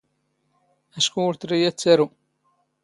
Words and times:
ⴰⵛⴽⵓ 0.97 1.15
ⵓⵔ 1.27 1.33
ⵜⵔⵉ 1.41 1.59
ⴰⴷ 1.69 1.75
ⵜⴰⵔⵓ. 1.81 2.07